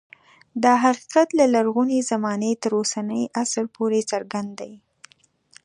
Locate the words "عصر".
3.41-3.65